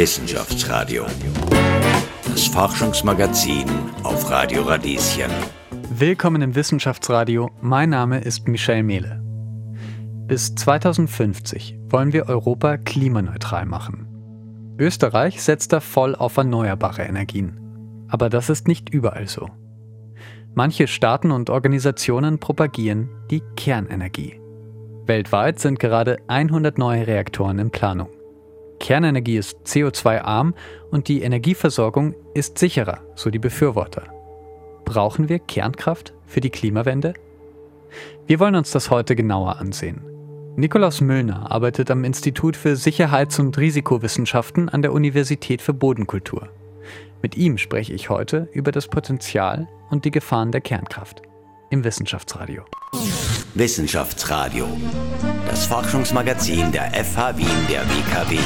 [0.00, 1.04] Wissenschaftsradio.
[2.24, 3.68] Das Forschungsmagazin
[4.02, 5.30] auf Radio Radieschen.
[5.90, 7.50] Willkommen im Wissenschaftsradio.
[7.60, 9.22] Mein Name ist Michel Mehle.
[10.26, 14.06] Bis 2050 wollen wir Europa klimaneutral machen.
[14.78, 17.60] Österreich setzt da voll auf erneuerbare Energien.
[18.08, 19.50] Aber das ist nicht überall so.
[20.54, 24.40] Manche Staaten und Organisationen propagieren die Kernenergie.
[25.04, 28.08] Weltweit sind gerade 100 neue Reaktoren in Planung.
[28.80, 30.54] Kernenergie ist CO2-arm
[30.90, 34.02] und die Energieversorgung ist sicherer, so die Befürworter.
[34.84, 37.14] Brauchen wir Kernkraft für die Klimawende?
[38.26, 40.02] Wir wollen uns das heute genauer ansehen.
[40.56, 46.48] Nikolaus Müllner arbeitet am Institut für Sicherheits- und Risikowissenschaften an der Universität für Bodenkultur.
[47.22, 51.22] Mit ihm spreche ich heute über das Potenzial und die Gefahren der Kernkraft
[51.70, 52.64] im Wissenschaftsradio.
[53.54, 54.66] Wissenschaftsradio,
[55.48, 58.38] das Forschungsmagazin der FH Wien der WKW.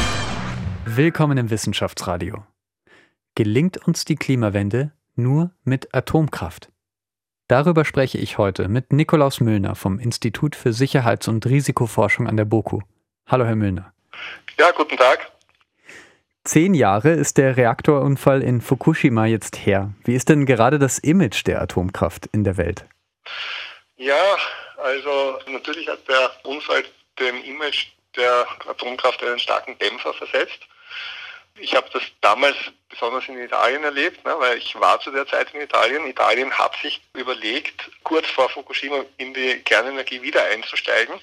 [0.87, 2.45] Willkommen im Wissenschaftsradio.
[3.35, 6.68] Gelingt uns die Klimawende nur mit Atomkraft?
[7.49, 12.45] Darüber spreche ich heute mit Nikolaus Müllner vom Institut für Sicherheits- und Risikoforschung an der
[12.45, 12.80] BOKU.
[13.26, 13.95] Hallo, Herr Müllner.
[14.59, 15.32] Ja, guten Tag.
[16.45, 19.95] Zehn Jahre ist der Reaktorunfall in Fukushima jetzt her.
[20.04, 22.85] Wie ist denn gerade das Image der Atomkraft in der Welt?
[23.96, 24.37] Ja,
[24.76, 26.85] also natürlich hat der Unfall
[27.19, 30.69] dem Image der Atomkraft einen starken Dämpfer versetzt.
[31.59, 32.57] Ich habe das damals
[32.88, 36.07] besonders in Italien erlebt, ne, weil ich war zu der Zeit in Italien.
[36.07, 41.15] Italien hat sich überlegt, kurz vor Fukushima in die Kernenergie wieder einzusteigen.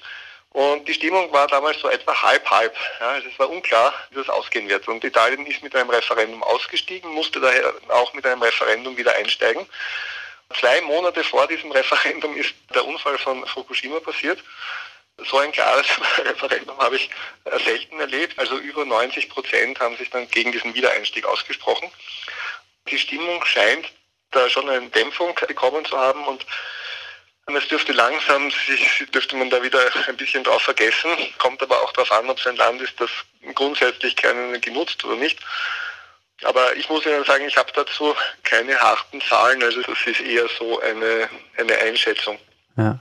[0.50, 2.76] Und die Stimmung war damals so etwa halb-halb.
[3.00, 4.86] Ja, also es war unklar, wie das ausgehen wird.
[4.86, 9.66] Und Italien ist mit einem Referendum ausgestiegen, musste daher auch mit einem Referendum wieder einsteigen.
[10.60, 14.38] Zwei Monate vor diesem Referendum ist der Unfall von Fukushima passiert.
[15.18, 15.86] So ein klares
[16.18, 17.10] Referendum habe ich
[17.64, 18.38] selten erlebt.
[18.38, 21.90] Also über 90 Prozent haben sich dann gegen diesen Wiedereinstieg ausgesprochen.
[22.90, 23.92] Die Stimmung scheint
[24.30, 26.44] da schon eine Dämpfung bekommen zu haben und
[27.54, 31.10] es dürfte langsam, sich, dürfte man da wieder ein bisschen drauf vergessen.
[31.38, 33.10] Kommt aber auch darauf an, ob es ein Land ist, das
[33.54, 35.38] grundsätzlich keine Energie nutzt oder nicht.
[36.44, 39.62] Aber ich muss Ihnen sagen, ich habe dazu keine harten Zahlen.
[39.62, 42.38] Also das ist eher so eine, eine Einschätzung.
[42.76, 42.98] Ja.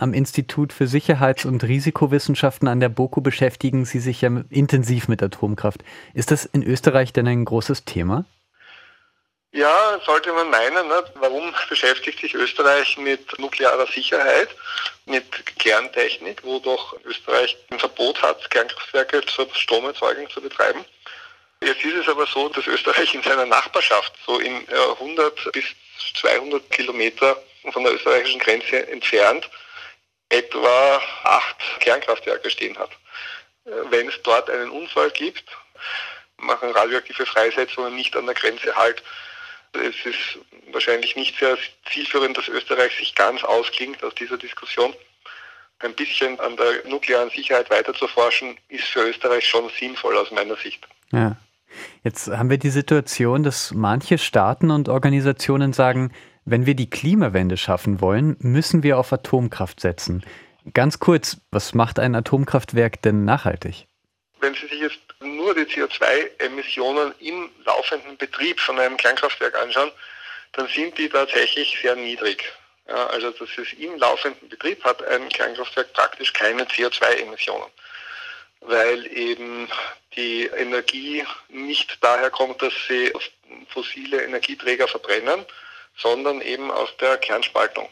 [0.00, 5.22] Am Institut für Sicherheits- und Risikowissenschaften an der BOKU beschäftigen Sie sich ja intensiv mit
[5.22, 5.82] Atomkraft.
[6.14, 8.24] Ist das in Österreich denn ein großes Thema?
[9.52, 10.88] Ja, sollte man meinen.
[10.88, 11.04] Ne?
[11.16, 14.48] Warum beschäftigt sich Österreich mit nuklearer Sicherheit,
[15.04, 15.26] mit
[15.58, 20.82] Kerntechnik, wo doch Österreich ein Verbot hat, Kernkraftwerke zur Stromerzeugung zu betreiben?
[21.62, 25.64] Jetzt ist es aber so, dass Österreich in seiner Nachbarschaft, so in 100 bis
[26.22, 27.36] 200 Kilometer
[27.70, 29.50] von der österreichischen Grenze entfernt,
[30.30, 32.90] etwa acht Kernkraftwerke stehen hat.
[33.90, 35.44] Wenn es dort einen Unfall gibt,
[36.38, 39.02] machen radioaktive Freisetzungen nicht an der Grenze halt.
[39.72, 40.38] Es ist
[40.72, 41.56] wahrscheinlich nicht sehr
[41.92, 44.94] zielführend, dass Österreich sich ganz ausklingt aus dieser Diskussion.
[45.80, 50.30] Ein bisschen an der nuklearen Sicherheit weiter zu forschen, ist für Österreich schon sinnvoll aus
[50.30, 50.86] meiner Sicht.
[51.12, 51.36] Ja.
[52.02, 56.12] Jetzt haben wir die Situation, dass manche Staaten und Organisationen sagen,
[56.44, 60.24] wenn wir die Klimawende schaffen wollen, müssen wir auf Atomkraft setzen.
[60.74, 63.86] Ganz kurz, was macht ein Atomkraftwerk denn nachhaltig?
[64.40, 69.90] Wenn Sie sich jetzt nur die CO2-Emissionen im laufenden Betrieb von einem Kernkraftwerk anschauen,
[70.52, 72.44] dann sind die tatsächlich sehr niedrig.
[72.88, 77.70] Ja, also das ist im laufenden Betrieb hat ein Kernkraftwerk praktisch keine CO2-Emissionen
[78.60, 79.68] weil eben
[80.16, 83.12] die Energie nicht daher kommt, dass sie
[83.68, 85.44] fossile Energieträger verbrennen,
[86.00, 87.88] sondern eben aus der Kernspaltung.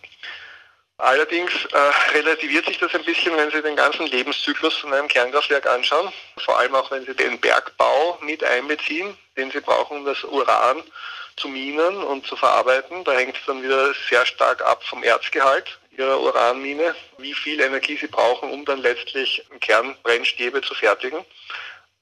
[1.00, 1.78] Allerdings äh,
[2.12, 6.58] relativiert sich das ein bisschen, wenn Sie den ganzen Lebenszyklus von einem Kernkraftwerk anschauen, vor
[6.58, 10.82] allem auch wenn Sie den Bergbau mit einbeziehen, den Sie brauchen, um das Uran
[11.36, 13.04] zu minen und zu verarbeiten.
[13.04, 17.96] Da hängt es dann wieder sehr stark ab vom Erzgehalt ihrer Uranmine, wie viel Energie
[17.96, 21.24] sie brauchen, um dann letztlich Kernbrennstäbe zu fertigen.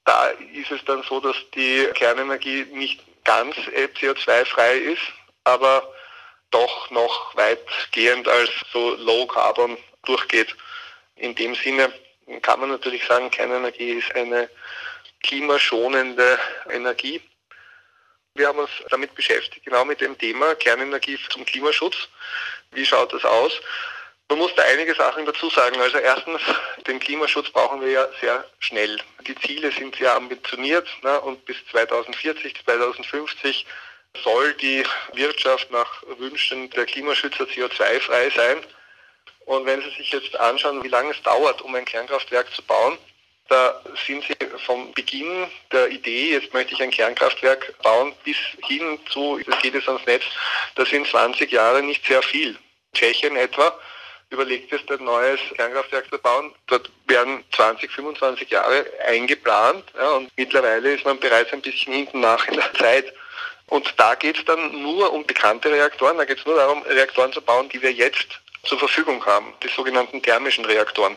[0.04, 5.02] Da ist es dann so, dass die Kernenergie nicht ganz CO2-frei ist,
[5.44, 5.82] aber
[6.50, 10.54] doch noch weitgehend als so Low Carbon durchgeht.
[11.16, 11.92] In dem Sinne
[12.42, 14.48] kann man natürlich sagen, Kernenergie ist eine
[15.22, 16.38] klimaschonende
[16.70, 17.20] Energie.
[18.34, 21.96] Wir haben uns damit beschäftigt, genau mit dem Thema Kernenergie zum Klimaschutz.
[22.72, 23.60] Wie schaut das aus?
[24.28, 25.80] Man muss da einige Sachen dazu sagen.
[25.80, 26.42] Also erstens,
[26.86, 28.98] den Klimaschutz brauchen wir ja sehr schnell.
[29.26, 33.64] Die Ziele sind sehr ambitioniert ne, und bis 2040, 2050
[34.22, 34.84] soll die
[35.14, 38.58] Wirtschaft nach Wünschen der Klimaschützer CO2-frei sein.
[39.46, 42.98] Und wenn Sie sich jetzt anschauen, wie lange es dauert, um ein Kernkraftwerk zu bauen,
[43.48, 44.34] Da sind sie
[44.64, 48.36] vom Beginn der Idee, jetzt möchte ich ein Kernkraftwerk bauen, bis
[48.66, 50.24] hin zu, das geht jetzt ans Netz,
[50.74, 52.58] das sind 20 Jahre nicht sehr viel.
[52.92, 53.78] Tschechien etwa
[54.30, 56.52] überlegt es, ein neues Kernkraftwerk zu bauen.
[56.66, 62.20] Dort werden 20, 25 Jahre eingeplant ja, und mittlerweile ist man bereits ein bisschen hinten
[62.20, 63.12] nach in der Zeit.
[63.68, 67.32] Und da geht es dann nur um bekannte Reaktoren, da geht es nur darum, Reaktoren
[67.32, 71.16] zu bauen, die wir jetzt zur Verfügung haben, die sogenannten thermischen Reaktoren.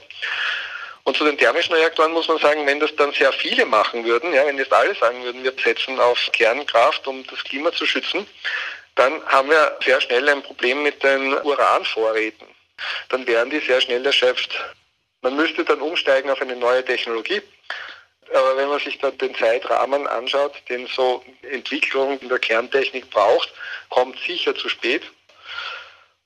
[1.04, 4.34] Und zu den thermischen Reaktoren muss man sagen, wenn das dann sehr viele machen würden,
[4.34, 8.28] ja, wenn jetzt alle sagen würden, wir setzen auf Kernkraft, um das Klima zu schützen,
[8.96, 12.48] dann haben wir sehr schnell ein Problem mit den Uranvorräten.
[13.10, 14.52] Dann wären die sehr schnell erschöpft.
[15.22, 17.42] Man müsste dann umsteigen auf eine neue Technologie.
[18.34, 23.52] Aber wenn man sich dann den Zeitrahmen anschaut, den so Entwicklung in der Kerntechnik braucht,
[23.90, 25.04] kommt sicher zu spät.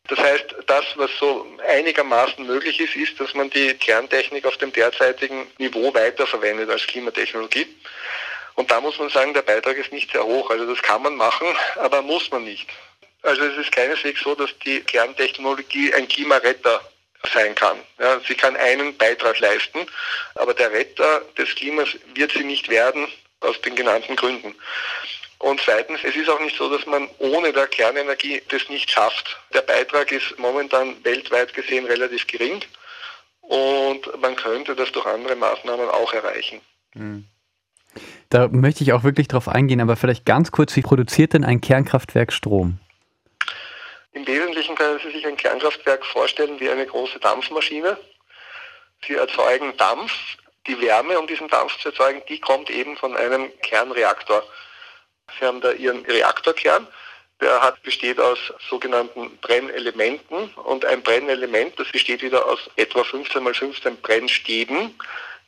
[0.08, 4.74] Das heißt, das, was so einigermaßen möglich ist, ist, dass man die Kerntechnik auf dem
[4.74, 7.68] derzeitigen Niveau weiterverwendet als Klimatechnologie.
[8.56, 10.50] Und da muss man sagen, der Beitrag ist nicht sehr hoch.
[10.50, 11.48] Also das kann man machen,
[11.78, 12.68] aber muss man nicht.
[13.22, 16.82] Also es ist keineswegs so, dass die Kerntechnologie ein Klimaretter
[17.32, 17.78] sein kann.
[18.00, 19.86] Ja, sie kann einen Beitrag leisten,
[20.36, 23.08] aber der Retter des Klimas wird sie nicht werden,
[23.40, 24.56] aus den genannten Gründen.
[25.40, 29.38] Und zweitens, es ist auch nicht so, dass man ohne der Kernenergie das nicht schafft.
[29.54, 32.62] Der Beitrag ist momentan weltweit gesehen relativ gering
[33.42, 36.62] und man könnte das durch andere Maßnahmen auch erreichen.
[36.94, 37.26] Hm.
[38.30, 41.62] Da möchte ich auch wirklich drauf eingehen, aber vielleicht ganz kurz, wie produziert denn ein
[41.62, 42.80] Kernkraftwerk Strom?
[44.14, 44.53] Im Wesentlichen
[45.24, 47.98] sich ein Kernkraftwerk vorstellen wie eine große Dampfmaschine.
[49.08, 50.12] Sie erzeugen Dampf.
[50.68, 54.44] Die Wärme, um diesen Dampf zu erzeugen, die kommt eben von einem Kernreaktor.
[55.38, 56.88] Sie haben da Ihren Reaktorkern.
[57.42, 58.40] Der hat, besteht aus
[58.70, 64.98] sogenannten Brennelementen und ein Brennelement, das besteht wieder aus etwa 15 mal 15 Brennstäben.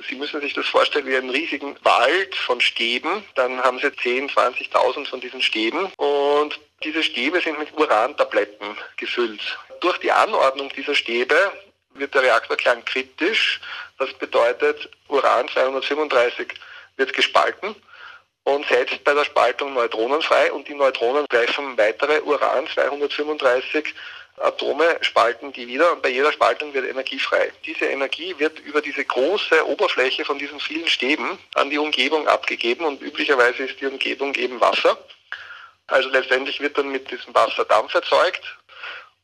[0.09, 3.23] Sie müssen sich das vorstellen wie einen riesigen Wald von Stäben.
[3.35, 9.41] Dann haben Sie 10, 20.000 von diesen Stäben und diese Stäbe sind mit Urantabletten gefüllt.
[9.81, 11.51] Durch die Anordnung dieser Stäbe
[11.91, 13.61] wird der Reaktorkern kritisch.
[13.97, 16.47] Das bedeutet, Uran 235
[16.97, 17.75] wird gespalten
[18.43, 23.93] und setzt bei der Spaltung Neutronen frei und die Neutronen greifen weitere Uran 235
[24.37, 27.51] Atome spalten die wieder und bei jeder Spaltung wird Energie frei.
[27.65, 32.83] Diese Energie wird über diese große Oberfläche von diesen vielen Stäben an die Umgebung abgegeben
[32.83, 34.97] und üblicherweise ist die Umgebung eben Wasser.
[35.87, 38.43] Also letztendlich wird dann mit diesem Wasser Dampf erzeugt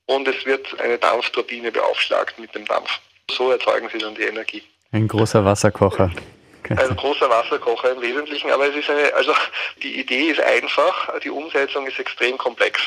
[0.06, 3.00] und es wird eine Dampfturbine beaufschlagt mit dem Dampf.
[3.32, 4.64] So erzeugen sie dann die Energie.
[4.92, 6.12] Ein großer Wasserkocher.
[6.70, 9.34] Ein großer Wasserkocher im Wesentlichen, aber es ist eine, also
[9.82, 12.80] die Idee ist einfach, die Umsetzung ist extrem komplex.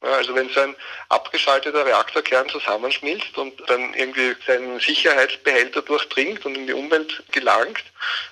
[0.00, 0.74] Also wenn so ein
[1.10, 7.84] abgeschalteter Reaktorkern zusammenschmilzt und dann irgendwie seinen Sicherheitsbehälter durchdringt und in die Umwelt gelangt,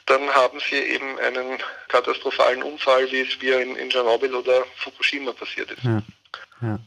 [0.07, 5.33] dann haben Sie eben einen katastrophalen Unfall, wie es wie in, in Tschernobyl oder Fukushima
[5.33, 5.85] passiert ist.
[5.85, 6.03] Ja.
[6.63, 6.79] Ja.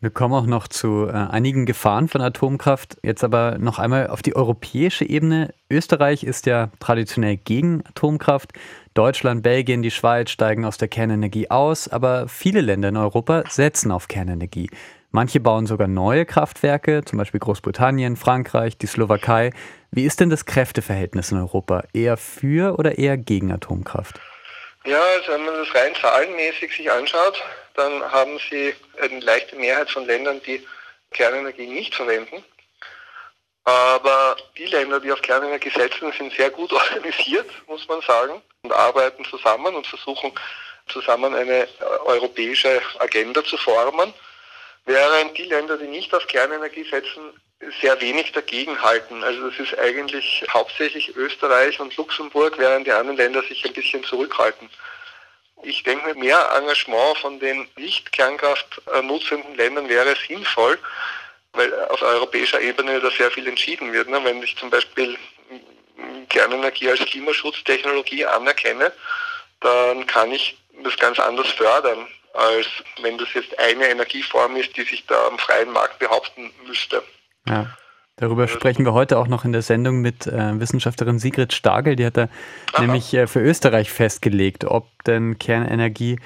[0.00, 2.96] Wir kommen auch noch zu äh, einigen Gefahren von Atomkraft.
[3.02, 5.52] Jetzt aber noch einmal auf die europäische Ebene.
[5.70, 8.52] Österreich ist ja traditionell gegen Atomkraft.
[8.98, 13.92] Deutschland, Belgien, die Schweiz steigen aus der Kernenergie aus, aber viele Länder in Europa setzen
[13.92, 14.70] auf Kernenergie.
[15.12, 19.52] Manche bauen sogar neue Kraftwerke, zum Beispiel Großbritannien, Frankreich, die Slowakei.
[19.92, 21.84] Wie ist denn das Kräfteverhältnis in Europa?
[21.92, 24.18] Eher für oder eher gegen Atomkraft?
[24.84, 27.40] Ja, also wenn man das rein zahlenmäßig sich anschaut,
[27.76, 30.66] dann haben sie eine leichte Mehrheit von Ländern, die
[31.12, 32.42] Kernenergie nicht verwenden.
[33.68, 38.72] Aber die Länder, die auf Kernenergie setzen, sind sehr gut organisiert, muss man sagen, und
[38.72, 40.32] arbeiten zusammen und versuchen
[40.88, 41.68] zusammen eine äh,
[42.06, 44.14] europäische Agenda zu formen.
[44.86, 47.20] Während die Länder, die nicht auf Kernenergie setzen,
[47.82, 49.22] sehr wenig dagegen halten.
[49.22, 54.02] Also das ist eigentlich hauptsächlich Österreich und Luxemburg, während die anderen Länder sich ein bisschen
[54.02, 54.70] zurückhalten.
[55.62, 60.78] Ich denke, mehr Engagement von den nicht Kernkraft nutzenden Ländern wäre sinnvoll,
[61.52, 64.08] weil auf europäischer Ebene da sehr viel entschieden wird.
[64.08, 64.20] Ne?
[64.22, 65.16] Wenn ich zum Beispiel
[66.28, 68.92] Kernenergie als Klimaschutztechnologie anerkenne,
[69.60, 72.66] dann kann ich das ganz anders fördern, als
[73.02, 77.02] wenn das jetzt eine Energieform ist, die sich da am freien Markt behaupten müsste.
[77.46, 77.66] Ja.
[78.16, 81.94] Darüber sprechen wir heute auch noch in der Sendung mit äh, Wissenschaftlerin Sigrid Stagel.
[81.94, 82.28] Die hat da
[82.72, 82.82] Aha.
[82.82, 86.18] nämlich äh, für Österreich festgelegt, ob denn Kernenergie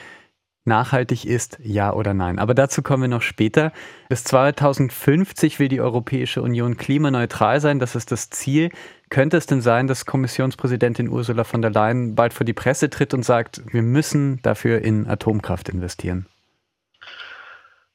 [0.65, 2.39] nachhaltig ist, ja oder nein.
[2.39, 3.73] Aber dazu kommen wir noch später.
[4.09, 7.79] Bis 2050 will die Europäische Union klimaneutral sein.
[7.79, 8.71] Das ist das Ziel.
[9.11, 13.13] Könnte es denn sein, dass Kommissionspräsidentin Ursula von der Leyen bald vor die Presse tritt
[13.13, 16.27] und sagt, wir müssen dafür in Atomkraft investieren?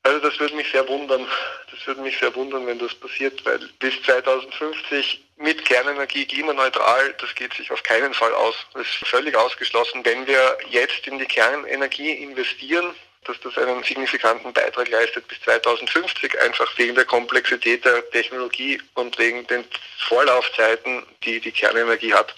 [0.08, 1.28] Also das würde mich sehr wundern.
[1.70, 7.36] Das würde mich sehr wundern, wenn das passiert, weil bis 2050 mit Kernenergie klimaneutral, das
[7.36, 8.56] geht sich auf keinen Fall aus.
[8.74, 10.06] Das ist völlig ausgeschlossen.
[10.06, 12.96] Wenn wir jetzt in die Kernenergie investieren,
[13.26, 19.18] dass das einen signifikanten Beitrag leistet bis 2050, einfach wegen der Komplexität der Technologie und
[19.18, 19.66] wegen den
[20.08, 22.34] Vorlaufzeiten, die die Kernenergie hat.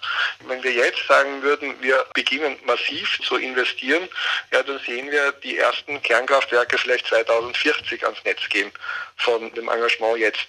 [0.46, 4.10] Wenn wir jetzt sagen würden, wir beginnen massiv zu investieren,
[4.52, 8.72] ja, dann sehen wir die ersten Kernkraftwerke vielleicht 2040 ans Netz gehen
[9.18, 10.48] von dem Engagement jetzt.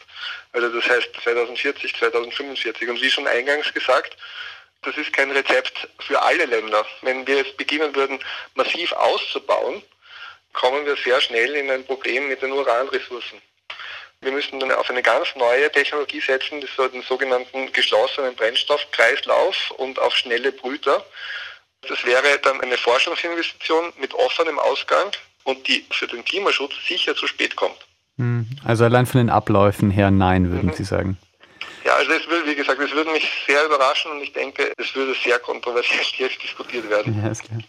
[0.53, 2.89] Also das heißt 2040, 2045.
[2.89, 4.17] Und wie schon eingangs gesagt,
[4.83, 6.87] das ist kein Rezept für alle Länder.
[7.03, 8.19] Wenn wir jetzt beginnen würden,
[8.55, 9.83] massiv auszubauen,
[10.52, 13.40] kommen wir sehr schnell in ein Problem mit den Uranressourcen.
[14.23, 19.71] Wir müssen dann auf eine ganz neue Technologie setzen, das ist den sogenannten geschlossenen Brennstoffkreislauf
[19.78, 21.04] und auf schnelle Brüter.
[21.88, 25.11] Das wäre dann eine Forschungsinvestition mit offenem Ausgang
[25.45, 27.78] und die für den Klimaschutz sicher zu spät kommt.
[28.19, 28.47] Hm.
[28.62, 30.75] Also allein von den Abläufen her nein, würden mhm.
[30.75, 31.19] Sie sagen.
[31.85, 34.95] Ja, also es würde, wie gesagt, es würde mich sehr überraschen und ich denke, es
[34.95, 37.23] würde sehr kontroversiell diskutiert werden.
[37.23, 37.61] Ja, ist klar.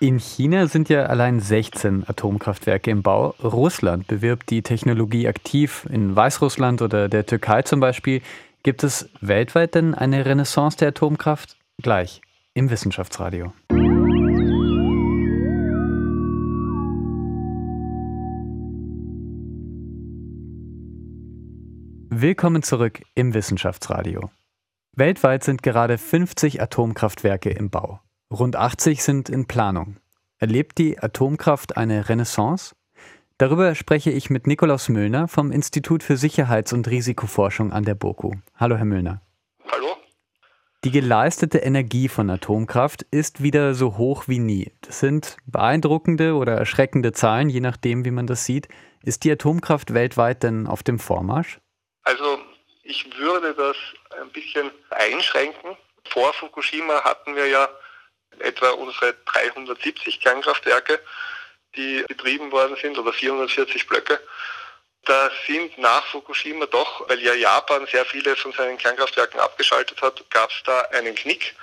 [0.00, 3.34] In China sind ja allein 16 Atomkraftwerke im Bau.
[3.42, 5.88] Russland bewirbt die Technologie aktiv.
[5.90, 8.22] In Weißrussland oder der Türkei zum Beispiel.
[8.62, 11.56] Gibt es weltweit denn eine Renaissance der Atomkraft?
[11.82, 12.20] Gleich
[12.54, 13.52] im Wissenschaftsradio.
[22.10, 24.30] Willkommen zurück im Wissenschaftsradio.
[24.94, 27.98] Weltweit sind gerade 50 Atomkraftwerke im Bau.
[28.30, 29.96] Rund 80 sind in Planung.
[30.36, 32.76] Erlebt die Atomkraft eine Renaissance?
[33.38, 38.32] Darüber spreche ich mit Nikolaus Müllner vom Institut für Sicherheits- und Risikoforschung an der BOKU.
[38.54, 39.22] Hallo, Herr Müllner.
[39.72, 39.96] Hallo.
[40.84, 44.72] Die geleistete Energie von Atomkraft ist wieder so hoch wie nie.
[44.82, 48.68] Das sind beeindruckende oder erschreckende Zahlen, je nachdem, wie man das sieht.
[49.02, 51.60] Ist die Atomkraft weltweit denn auf dem Vormarsch?
[52.02, 52.40] Also
[52.82, 53.76] ich würde das
[54.20, 55.78] ein bisschen einschränken.
[56.10, 57.68] Vor Fukushima hatten wir ja
[58.40, 61.00] etwa unsere 370 Kernkraftwerke,
[61.76, 64.20] die betrieben worden sind, oder 440 Blöcke.
[65.04, 70.22] Da sind nach Fukushima doch, weil ja Japan sehr viele von seinen Kernkraftwerken abgeschaltet hat,
[70.30, 71.54] gab es da einen Knick.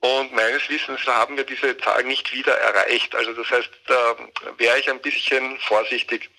[0.00, 3.14] Und meines Wissens haben wir diese Zahl nicht wieder erreicht.
[3.14, 4.16] Also das heißt, da
[4.56, 6.30] wäre ich ein bisschen vorsichtig.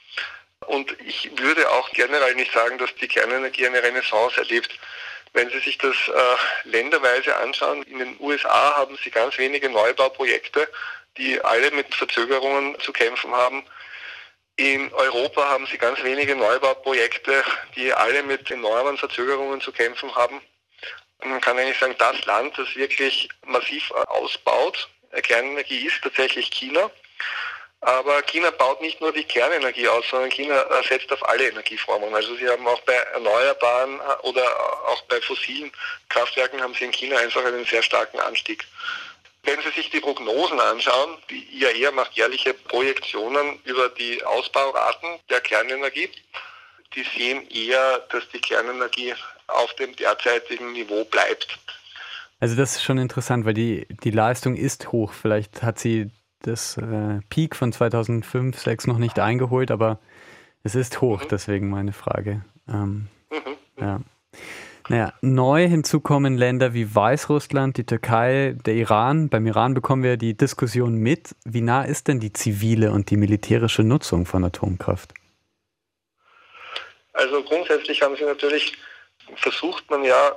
[0.65, 4.71] Und ich würde auch generell nicht sagen, dass die Kernenergie eine Renaissance erlebt.
[5.33, 10.67] Wenn Sie sich das äh, länderweise anschauen, in den USA haben Sie ganz wenige Neubauprojekte,
[11.17, 13.63] die alle mit Verzögerungen zu kämpfen haben.
[14.57, 17.43] In Europa haben Sie ganz wenige Neubauprojekte,
[17.75, 20.41] die alle mit enormen Verzögerungen zu kämpfen haben.
[21.23, 24.89] Man kann eigentlich sagen, das Land, das wirklich massiv ausbaut,
[25.23, 26.89] Kernenergie ist tatsächlich China.
[27.81, 32.13] Aber China baut nicht nur die Kernenergie aus, sondern China setzt auf alle Energieformen.
[32.13, 34.43] Also sie haben auch bei erneuerbaren äh, oder
[34.87, 35.71] auch bei fossilen
[36.09, 38.65] Kraftwerken haben sie in China einfach einen sehr starken Anstieg.
[39.43, 45.41] Wenn Sie sich die Prognosen anschauen, die IAEA macht jährliche Projektionen über die Ausbauraten der
[45.41, 46.09] Kernenergie.
[46.95, 49.15] Die sehen eher, dass die Kernenergie
[49.47, 51.57] auf dem derzeitigen Niveau bleibt.
[52.39, 55.13] Also das ist schon interessant, weil die, die Leistung ist hoch.
[55.13, 56.11] Vielleicht hat sie
[56.43, 59.99] das äh, Peak von 2005, 2006 noch nicht eingeholt, aber
[60.63, 61.27] es ist hoch, mhm.
[61.29, 62.43] deswegen meine Frage.
[62.67, 63.57] Ähm, mhm.
[63.79, 64.01] Ja.
[64.89, 69.29] Naja, neu hinzukommen Länder wie Weißrussland, die Türkei, der Iran.
[69.29, 71.35] Beim Iran bekommen wir die Diskussion mit.
[71.45, 75.13] Wie nah ist denn die zivile und die militärische Nutzung von Atomkraft?
[77.13, 78.77] Also grundsätzlich haben sie natürlich,
[79.35, 80.33] versucht man ja,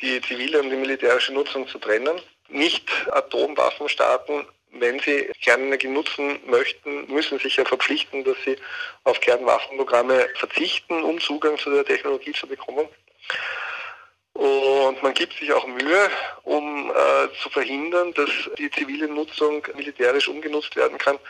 [0.00, 2.18] die zivile und die militärische Nutzung zu trennen.
[2.48, 4.44] Nicht Atomwaffenstaaten
[4.80, 8.56] wenn sie Kernenergie nutzen möchten, müssen sich ja verpflichten, dass sie
[9.04, 12.88] auf Kernwaffenprogramme verzichten, um Zugang zu der Technologie zu bekommen.
[14.34, 16.10] Und man gibt sich auch Mühe,
[16.42, 21.20] um äh, zu verhindern, dass die zivile Nutzung militärisch umgenutzt werden kann.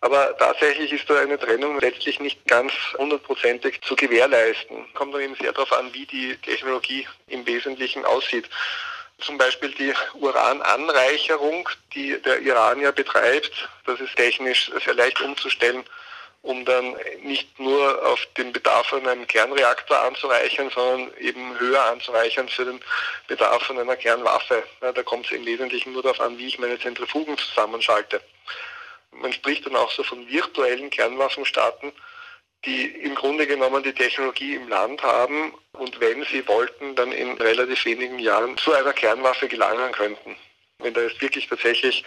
[0.00, 4.86] Aber tatsächlich ist da eine Trennung letztlich nicht ganz hundertprozentig zu gewährleisten.
[4.94, 8.48] Kommt dann eben sehr darauf an, wie die Technologie im Wesentlichen aussieht
[9.18, 13.68] zum Beispiel die Urananreicherung, die der Iran ja betreibt.
[13.86, 15.84] Das ist technisch sehr leicht umzustellen,
[16.42, 22.48] um dann nicht nur auf den Bedarf von einem Kernreaktor anzureichern, sondern eben höher anzureichern
[22.48, 22.80] für den
[23.28, 24.62] Bedarf von einer Kernwaffe.
[24.82, 28.20] Ja, da kommt es im Wesentlichen nur darauf an, wie ich meine Zentrifugen zusammenschalte.
[29.12, 31.92] Man spricht dann auch so von virtuellen Kernwaffenstaaten
[32.66, 37.32] die im Grunde genommen die Technologie im Land haben und wenn sie wollten, dann in
[37.38, 40.36] relativ wenigen Jahren zu einer Kernwaffe gelangen könnten.
[40.78, 42.04] Wenn da jetzt wirklich tatsächlich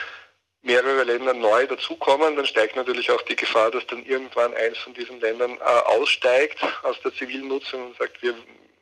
[0.61, 4.93] mehrere Länder neu dazukommen, dann steigt natürlich auch die Gefahr, dass dann irgendwann eins von
[4.93, 8.35] diesen Ländern äh, aussteigt aus der zivilen Nutzung und sagt, wir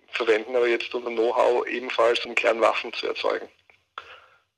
[0.10, 3.48] verwenden aber jetzt unser Know-how ebenfalls, um Kernwaffen zu erzeugen.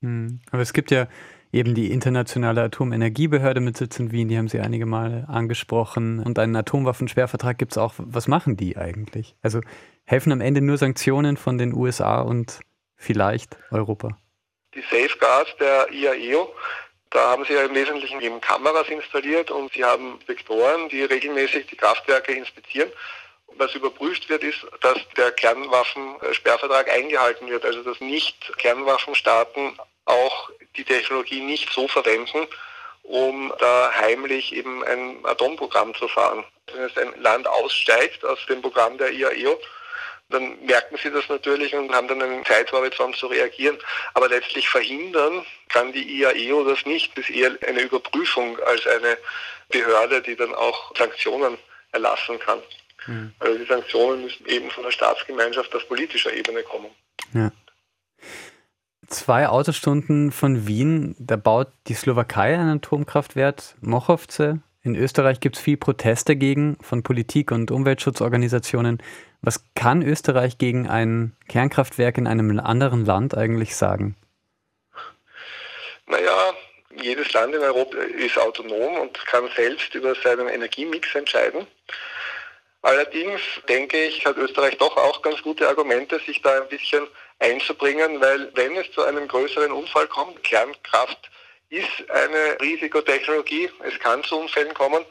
[0.02, 0.40] Hm.
[0.52, 1.08] Aber es gibt ja
[1.52, 6.20] eben die Internationale Atomenergiebehörde mit Sitz in Wien, die haben Sie einige Male angesprochen.
[6.20, 7.94] Und einen Atomwaffensperrvertrag gibt es auch.
[7.98, 9.36] Was machen die eigentlich?
[9.42, 9.62] Also
[10.06, 12.60] helfen am Ende nur Sanktionen von den USA und
[12.96, 14.18] vielleicht Europa?
[14.74, 16.54] Die Safeguards der IAEO,
[17.10, 21.68] da haben sie ja im Wesentlichen eben Kameras installiert und sie haben Inspektoren, die regelmäßig
[21.68, 22.92] die Kraftwerke inspizieren.
[23.58, 29.78] Was überprüft wird, ist, dass der Kernwaffensperrvertrag eingehalten wird, also dass nicht Kernwaffenstaaten
[30.08, 32.48] auch die Technologie nicht so verwenden,
[33.04, 36.44] um da heimlich eben ein Atomprogramm zu fahren.
[36.74, 39.60] Wenn jetzt ein Land aussteigt aus dem Programm der IAEO,
[40.30, 43.78] dann merken sie das natürlich und haben dann einen Zeithorizont zu reagieren.
[44.14, 47.18] Aber letztlich verhindern kann die IAEO das nicht.
[47.18, 49.18] Das ist eher eine Überprüfung als eine
[49.70, 51.58] Behörde, die dann auch Sanktionen
[51.94, 52.62] erlassen kann.
[53.06, 53.34] Mhm.
[53.40, 56.92] Also die Sanktionen müssen eben von der Staatsgemeinschaft auf politischer Ebene kommen.
[57.34, 57.52] Ja.
[59.08, 64.60] Zwei Autostunden von Wien, da baut die Slowakei ein Atomkraftwerk, Mochovce.
[64.84, 69.02] In Österreich gibt es viel Protest dagegen von Politik und Umweltschutzorganisationen.
[69.42, 74.18] Was kann Österreich gegen ein Kernkraftwerk in einem anderen Land eigentlich sagen?
[76.08, 76.54] Naja,
[77.02, 81.66] jedes Land in Europa ist autonom und kann selbst über seinen Energiemix entscheiden.
[82.88, 87.06] Allerdings denke ich, hat Österreich doch auch ganz gute Argumente, sich da ein bisschen
[87.38, 91.30] einzubringen, weil wenn es zu einem größeren Unfall kommt, Kernkraft
[91.68, 95.04] ist eine Risikotechnologie, es kann zu Unfällen kommen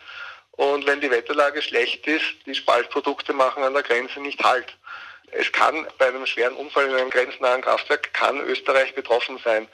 [0.53, 4.75] und wenn die Wetterlage schlecht ist, die Spaltprodukte machen an der Grenze nicht halt.
[5.33, 9.69] Es kann bei einem schweren Unfall in einem grenznahen Kraftwerk, kann Österreich betroffen sein.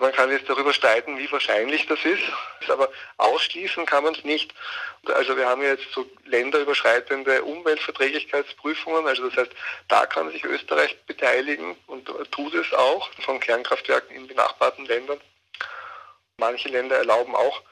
[0.00, 2.22] Man kann jetzt darüber streiten, wie wahrscheinlich das ist,
[2.70, 2.88] aber
[3.18, 4.54] ausschließen kann man es nicht.
[5.04, 9.52] Also wir haben jetzt so länderüberschreitende Umweltverträglichkeitsprüfungen, also das heißt,
[9.88, 15.20] da kann sich Österreich beteiligen und tut es auch von Kernkraftwerken in benachbarten Ländern.
[16.38, 17.62] Manche Länder erlauben auch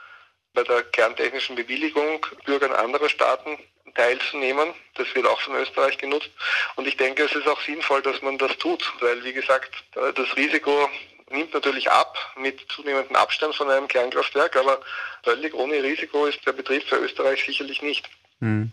[0.53, 3.59] bei der kerntechnischen Bewilligung Bürgern anderer Staaten
[3.95, 4.75] teilzunehmen.
[4.97, 6.31] Das wird auch von Österreich genutzt.
[6.77, 10.37] Und ich denke, es ist auch sinnvoll, dass man das tut, weil, wie gesagt, das
[10.37, 10.91] Risiko
[11.31, 14.81] nimmt natürlich ab mit zunehmendem Abstand von einem Kernkraftwerk, aber
[15.23, 18.09] völlig ohne Risiko ist der Betrieb für Österreich sicherlich nicht.
[18.41, 18.73] Hm.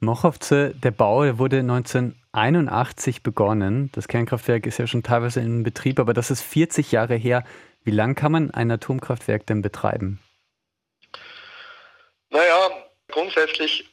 [0.00, 3.90] Mochovce, der Bau wurde 1981 begonnen.
[3.92, 7.44] Das Kernkraftwerk ist ja schon teilweise in Betrieb, aber das ist 40 Jahre her.
[7.82, 10.20] Wie lange kann man ein Atomkraftwerk denn betreiben?
[12.30, 12.70] Naja,
[13.08, 13.88] grundsätzlich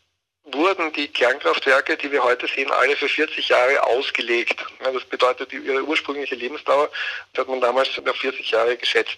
[0.45, 4.63] wurden die Kernkraftwerke, die wir heute sehen, alle für 40 Jahre ausgelegt.
[4.79, 6.89] das bedeutet, ihre ursprüngliche Lebensdauer
[7.36, 9.17] hat man damals auf 40 Jahre geschätzt.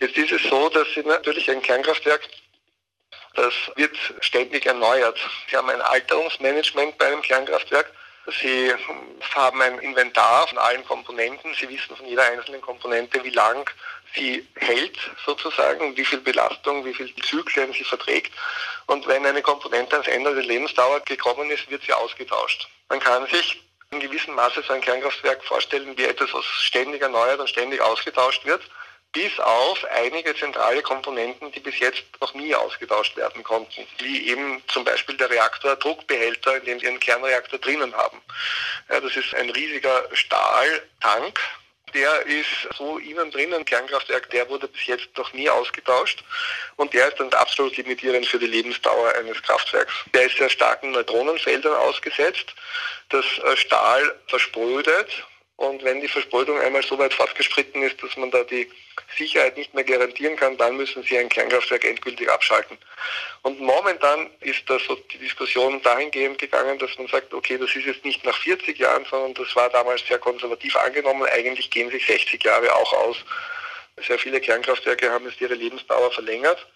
[0.00, 2.28] Jetzt ist es so, dass sie natürlich ein Kernkraftwerk,
[3.34, 5.18] das wird ständig erneuert.
[5.48, 7.90] Sie haben ein Alterungsmanagement bei einem Kernkraftwerk.
[8.40, 8.72] Sie
[9.34, 11.54] haben ein Inventar von allen Komponenten.
[11.54, 13.68] Sie wissen von jeder einzelnen Komponente, wie lang
[14.14, 18.32] sie hält sozusagen, wie viel Belastung, wie viel Zyklen sie verträgt.
[18.86, 22.68] Und wenn eine Komponente ans Ende der Lebensdauer gekommen ist, wird sie ausgetauscht.
[22.88, 27.40] Man kann sich in gewissem Maße so ein Kernkraftwerk vorstellen wie etwas, was ständig erneuert
[27.40, 28.62] und ständig ausgetauscht wird,
[29.12, 34.62] bis auf einige zentrale Komponenten, die bis jetzt noch nie ausgetauscht werden konnten, wie eben
[34.68, 38.20] zum Beispiel der Reaktordruckbehälter, in dem Sie einen Kernreaktor drinnen haben.
[38.88, 41.40] Ja, das ist ein riesiger Stahltank,
[41.94, 46.22] der ist so innen drin, ein Kernkraftwerk, der wurde bis jetzt noch nie ausgetauscht
[46.76, 49.92] und der ist dann absolut limitierend für die Lebensdauer eines Kraftwerks.
[50.14, 52.54] Der ist sehr starken Neutronenfeldern ausgesetzt.
[53.10, 55.24] Das äh, Stahl versprödet
[55.60, 58.66] und wenn die Versprödung einmal so weit fortgeschritten ist, dass man da die
[59.18, 62.78] Sicherheit nicht mehr garantieren kann, dann müssen sie ein Kernkraftwerk endgültig abschalten.
[63.42, 67.84] Und momentan ist da so die Diskussion dahingehend gegangen, dass man sagt, okay, das ist
[67.84, 71.28] jetzt nicht nach 40 Jahren, sondern das war damals sehr konservativ angenommen.
[71.30, 73.18] Eigentlich gehen sich 60 Jahre auch aus.
[74.06, 76.66] Sehr viele Kernkraftwerke haben jetzt ihre Lebensdauer verlängert.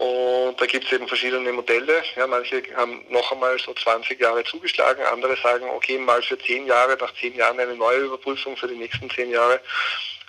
[0.00, 2.02] Und da gibt es eben verschiedene Modelle.
[2.16, 6.66] Ja, manche haben noch einmal so 20 Jahre zugeschlagen, andere sagen, okay, mal für 10
[6.66, 9.60] Jahre, nach 10 Jahren eine neue Überprüfung für die nächsten 10 Jahre.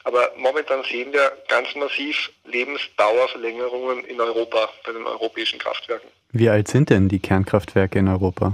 [0.04, 6.10] Aber momentan sehen wir ganz massiv Lebensdauerverlängerungen in Europa bei den europäischen Kraftwerken.
[6.34, 8.54] Wie alt sind denn die Kernkraftwerke in Europa?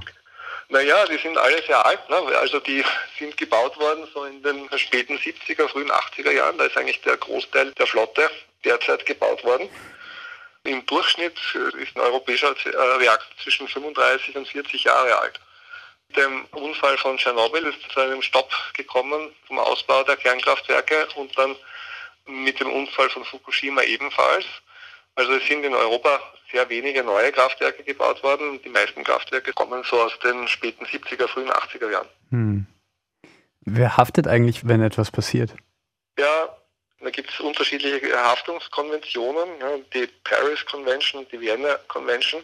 [0.70, 2.08] Naja, die sind alle sehr alt.
[2.12, 2.18] Ne?
[2.40, 2.84] Also die
[3.18, 6.60] sind gebaut worden so in den späten 70er, frühen 80er Jahren.
[6.60, 8.30] Da ist eigentlich der Großteil der Flotte
[8.64, 9.68] derzeit gebaut worden.
[10.68, 11.40] Im Durchschnitt
[11.80, 15.40] ist ein europäischer äh, Reaktor zwischen 35 und 40 Jahre alt.
[16.10, 21.38] Mit dem Unfall von Tschernobyl ist zu einem Stopp gekommen vom Ausbau der Kernkraftwerke und
[21.38, 21.56] dann
[22.26, 24.46] mit dem Unfall von Fukushima ebenfalls.
[25.16, 26.20] Also es sind in Europa
[26.52, 28.62] sehr wenige neue Kraftwerke gebaut worden.
[28.62, 32.10] Die meisten Kraftwerke kommen so aus den späten 70er, frühen 80er Jahren.
[32.32, 32.68] Hm.
[33.62, 35.54] Wer haftet eigentlich, wenn etwas passiert?
[36.20, 36.58] Ja,
[37.00, 39.50] da gibt es unterschiedliche Haftungskonventionen,
[39.94, 42.44] die Paris Convention, die Vienna Convention,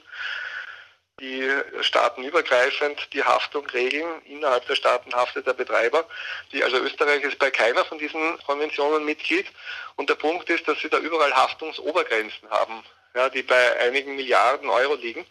[1.19, 1.49] die
[1.81, 4.21] staatenübergreifend die Haftung regeln.
[4.25, 6.07] Innerhalb der Staaten haftet der Betreiber.
[6.51, 9.47] Die, also Österreich ist bei keiner von diesen Konventionen Mitglied.
[9.95, 12.83] Und der Punkt ist, dass sie da überall Haftungsobergrenzen haben,
[13.15, 15.25] ja, die bei einigen Milliarden Euro liegen.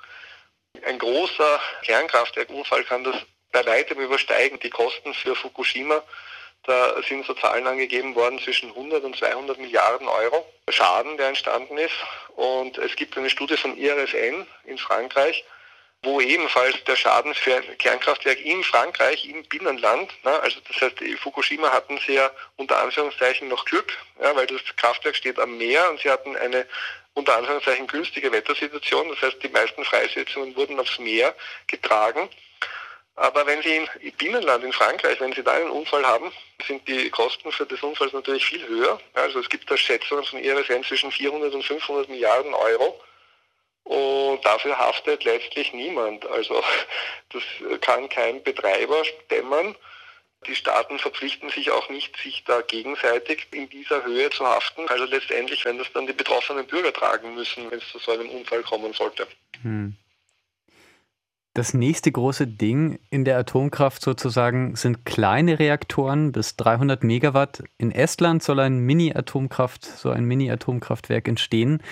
[0.84, 3.16] Ein großer Kernkraftwerkunfall kann das
[3.52, 4.58] bei weitem übersteigen.
[4.60, 6.02] Die Kosten für Fukushima
[6.64, 11.76] da sind so Zahlen angegeben worden zwischen 100 und 200 Milliarden Euro Schaden, der entstanden
[11.78, 11.94] ist.
[12.36, 15.44] Und es gibt eine Studie von IRSN in Frankreich,
[16.02, 20.96] wo ebenfalls der Schaden für ein Kernkraftwerk in Frankreich, im Binnenland, na, also das heißt,
[21.20, 25.88] Fukushima hatten sie ja unter Anführungszeichen noch Glück, ja, weil das Kraftwerk steht am Meer
[25.90, 26.66] und sie hatten eine
[27.14, 29.08] unter Anführungszeichen günstige Wettersituation.
[29.10, 31.34] Das heißt, die meisten Freisetzungen wurden aufs Meer
[31.66, 32.28] getragen.
[33.14, 36.32] Aber wenn Sie im Binnenland in Frankreich, wenn Sie da einen Unfall haben,
[36.66, 38.98] sind die Kosten für das Unfall natürlich viel höher.
[39.12, 43.00] Also es gibt da Schätzungen von IRSN zwischen 400 und 500 Milliarden Euro.
[43.84, 46.24] Und dafür haftet letztlich niemand.
[46.26, 46.62] Also
[47.30, 47.42] das
[47.80, 49.76] kann kein Betreiber stemmen.
[50.46, 54.88] Die Staaten verpflichten sich auch nicht, sich da gegenseitig in dieser Höhe zu haften.
[54.88, 58.28] Also letztendlich, wenn das dann die betroffenen Bürger tragen müssen, wenn es zu so einem
[58.30, 59.28] Unfall kommen sollte.
[59.62, 59.96] Hm.
[61.54, 67.62] Das nächste große Ding in der Atomkraft sozusagen sind kleine Reaktoren bis 300 Megawatt.
[67.76, 71.82] In Estland soll ein Mini-Atomkraft, so ein Mini-Atomkraftwerk entstehen.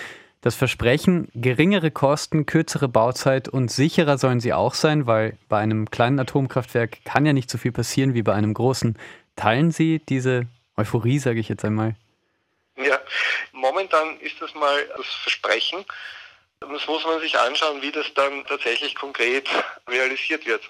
[0.41, 5.91] Das Versprechen, geringere Kosten, kürzere Bauzeit und sicherer sollen sie auch sein, weil bei einem
[5.91, 8.97] kleinen Atomkraftwerk kann ja nicht so viel passieren wie bei einem großen.
[9.35, 11.95] Teilen Sie diese Euphorie, sage ich jetzt einmal?
[12.77, 12.99] Ja,
[13.51, 15.85] momentan ist das mal das Versprechen.
[16.81, 19.47] Das muss man sich anschauen, wie das dann tatsächlich konkret
[19.87, 20.63] realisiert wird.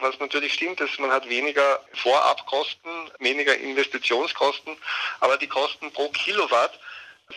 [0.00, 4.76] Was natürlich stimmt, ist, man hat weniger Vorabkosten, weniger Investitionskosten,
[5.20, 6.78] aber die Kosten pro Kilowatt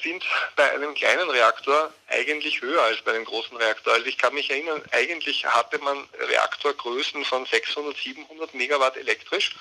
[0.01, 0.23] sind
[0.55, 3.93] bei einem kleinen Reaktor eigentlich höher als bei einem großen Reaktor.
[3.93, 9.55] Also ich kann mich erinnern, eigentlich hatte man Reaktorgrößen von 600, 700 Megawatt elektrisch,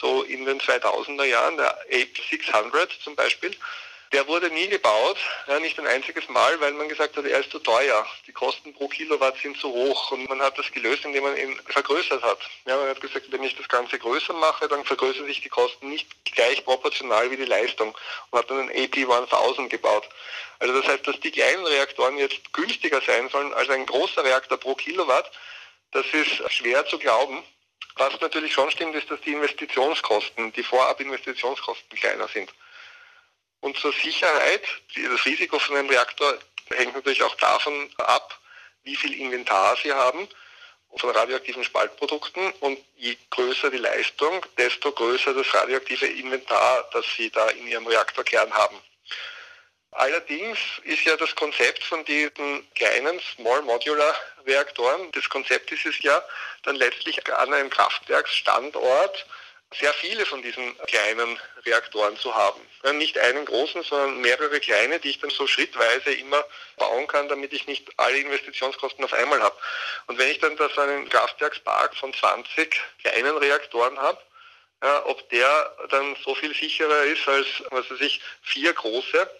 [0.00, 3.56] so in den 2000er Jahren, der APE 600 zum Beispiel.
[4.14, 7.50] Der wurde nie gebaut, ja, nicht ein einziges Mal, weil man gesagt hat, er ist
[7.50, 8.06] zu teuer.
[8.28, 11.60] Die Kosten pro Kilowatt sind zu hoch und man hat das gelöst, indem man ihn
[11.66, 12.38] vergrößert hat.
[12.64, 15.88] Ja, man hat gesagt, wenn ich das Ganze größer mache, dann vergrößern sich die Kosten
[15.88, 17.98] nicht gleich proportional wie die Leistung
[18.30, 20.08] und hat dann einen AP1000 gebaut.
[20.60, 24.58] Also das heißt, dass die kleinen Reaktoren jetzt günstiger sein sollen als ein großer Reaktor
[24.58, 25.28] pro Kilowatt,
[25.90, 27.42] das ist schwer zu glauben.
[27.96, 32.54] Was natürlich schon stimmt, ist, dass die Investitionskosten, die Vorab-Investitionskosten kleiner sind.
[33.64, 34.60] Und zur Sicherheit,
[34.94, 38.38] das Risiko von einem Reaktor hängt natürlich auch davon ab,
[38.82, 40.28] wie viel Inventar Sie haben
[40.96, 47.30] von radioaktiven Spaltprodukten und je größer die Leistung, desto größer das radioaktive Inventar, das Sie
[47.30, 48.78] da in Ihrem Reaktorkern haben.
[49.92, 54.14] Allerdings ist ja das Konzept von diesen kleinen Small Modular
[54.46, 56.22] Reaktoren, das Konzept ist es ja
[56.64, 59.24] dann letztlich an einem Kraftwerksstandort
[59.78, 62.60] sehr viele von diesen kleinen Reaktoren zu haben.
[62.96, 66.44] Nicht einen großen, sondern mehrere kleine, die ich dann so schrittweise immer
[66.76, 69.56] bauen kann, damit ich nicht alle Investitionskosten auf einmal habe.
[70.06, 74.20] Und wenn ich dann da so einen Kraftwerkspark von 20 kleinen Reaktoren habe,
[74.82, 79.30] ja, ob der dann so viel sicherer ist als, was weiß ich, vier große,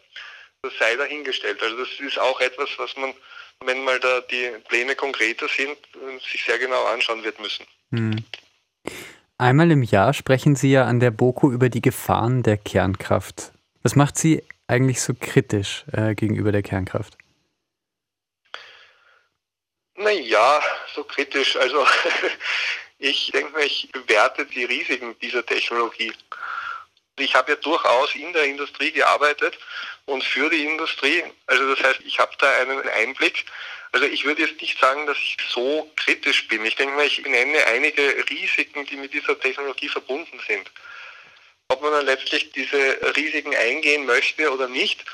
[0.63, 1.63] das sei dahingestellt.
[1.63, 3.15] Also das ist auch etwas, was man,
[3.61, 5.77] wenn mal da die Pläne konkreter sind,
[6.33, 7.67] sich sehr genau anschauen wird müssen.
[7.91, 8.25] Hm.
[9.37, 13.53] Einmal im Jahr sprechen Sie ja an der BOKU über die Gefahren der Kernkraft.
[13.83, 17.19] Was macht Sie eigentlich so kritisch äh, gegenüber der Kernkraft?
[19.97, 20.63] Naja,
[20.95, 21.57] so kritisch.
[21.57, 21.85] Also
[22.99, 26.13] ich denke ich bewerte die Risiken dieser Technologie.
[27.19, 29.59] Ich habe ja durchaus in der Industrie gearbeitet
[30.07, 31.25] und für die Industrie.
[31.47, 33.47] Also das heißt, ich habe da einen Einblick
[33.95, 36.65] also ich würde jetzt nicht sagen, dass ich so kritisch bin.
[36.67, 40.69] Ich denke mal, ich nenne einige Risiken, die mit dieser Technologie verbunden sind.
[41.69, 42.77] Ob man dann letztlich diese
[43.17, 45.05] Risiken eingehen möchte oder nicht,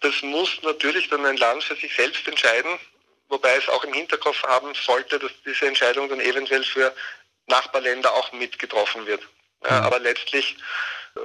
[0.00, 2.78] das muss natürlich dann ein Land für sich selbst entscheiden,
[3.30, 6.94] wobei es auch im Hinterkopf haben sollte, dass diese Entscheidung dann eventuell für
[7.46, 9.22] Nachbarländer auch mitgetroffen wird.
[9.64, 9.86] Ja, mhm.
[9.86, 10.56] aber letztlich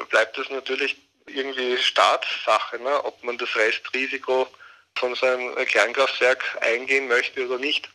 [0.10, 4.47] bleibt es natürlich irgendwie Staatssache, ne, ob man das Restrisiko
[4.97, 7.89] von so einem Kernkraftwerk eingehen möchte oder nicht.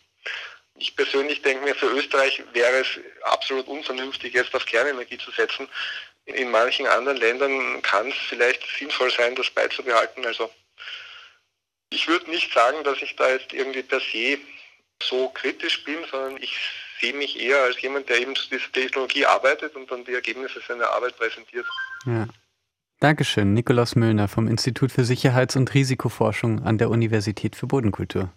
[0.77, 2.87] Ich persönlich denke mir, für Österreich wäre es
[3.23, 5.69] absolut unvernünftig, jetzt auf Kernenergie zu setzen.
[6.25, 10.25] In manchen anderen Ländern kann es vielleicht sinnvoll sein, das beizubehalten.
[10.25, 10.51] Also
[11.91, 14.39] ich würde nicht sagen, dass ich da jetzt irgendwie per se
[15.03, 16.57] so kritisch bin, sondern ich
[17.01, 20.61] sehe mich eher als jemand, der eben zu dieser Technologie arbeitet und dann die Ergebnisse
[20.67, 21.67] seiner Arbeit präsentiert.
[22.07, 22.29] Ja.
[23.01, 28.31] Dankeschön, Nikolaus Müllner vom Institut für Sicherheits- und Risikoforschung an der Universität für Bodenkultur.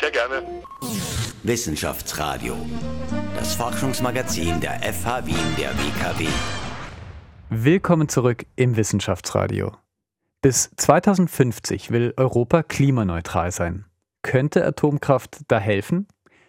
[0.00, 0.42] Sehr gerne.
[1.44, 2.56] Wissenschaftsradio,
[3.36, 6.26] das Forschungsmagazin der FH Wien der WKW.
[7.50, 9.70] Willkommen zurück im Wissenschaftsradio.
[10.42, 13.84] Bis 2050 will Europa klimaneutral sein.
[14.22, 16.08] Könnte Atomkraft da helfen?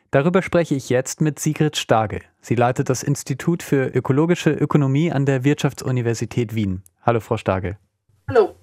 [0.10, 2.22] Darüber spreche ich jetzt mit Sigrid Stage.
[2.42, 6.82] Sie leitet das Institut für ökologische Ökonomie an der Wirtschaftsuniversität Wien.
[7.06, 7.78] Hallo, Frau Stage.
[8.28, 8.56] Hallo.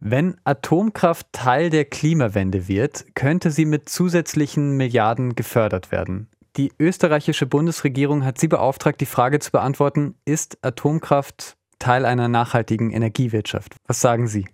[0.00, 6.30] Wenn Atomkraft Teil der Klimawende wird, könnte sie mit zusätzlichen Milliarden gefördert werden.
[6.56, 12.92] Die österreichische Bundesregierung hat sie beauftragt, die Frage zu beantworten, ist Atomkraft Teil einer nachhaltigen
[12.92, 13.76] Energiewirtschaft?
[13.86, 14.46] Was sagen Sie?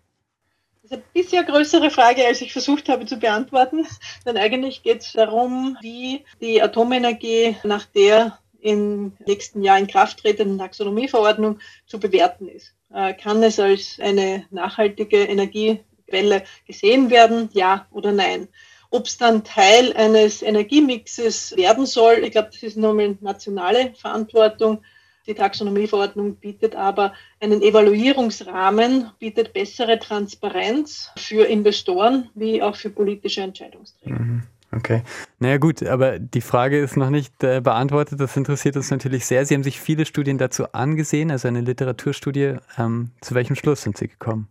[0.82, 3.86] Das ist eine bisschen größere Frage, als ich versucht habe zu beantworten.
[4.26, 10.20] Denn eigentlich geht es darum, wie die Atomenergie nach der im nächsten Jahr in Kraft
[10.20, 12.74] tretenden Taxonomieverordnung zu bewerten ist.
[12.92, 18.48] Äh, kann es als eine nachhaltige Energiequelle gesehen werden, ja oder nein?
[18.88, 24.82] Ob es dann Teil eines Energiemixes werden soll, ich glaube, das ist eine nationale Verantwortung.
[25.26, 33.42] Die Taxonomieverordnung bietet aber einen Evaluierungsrahmen, bietet bessere Transparenz für Investoren wie auch für politische
[33.42, 34.18] Entscheidungsträger.
[34.18, 34.42] Mhm.
[34.74, 35.02] Okay.
[35.38, 38.20] Naja gut, aber die Frage ist noch nicht äh, beantwortet.
[38.20, 39.44] Das interessiert uns natürlich sehr.
[39.46, 42.56] Sie haben sich viele Studien dazu angesehen, also eine Literaturstudie.
[42.78, 44.48] Ähm, zu welchem Schluss sind Sie gekommen?